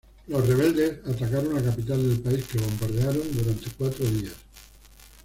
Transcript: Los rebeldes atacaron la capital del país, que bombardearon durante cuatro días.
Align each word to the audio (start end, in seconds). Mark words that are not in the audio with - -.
Los 0.29 0.47
rebeldes 0.47 0.97
atacaron 1.05 1.53
la 1.53 1.61
capital 1.61 2.01
del 2.01 2.19
país, 2.21 2.47
que 2.47 2.57
bombardearon 2.57 3.21
durante 3.35 3.69
cuatro 3.77 4.03
días. 4.07 4.33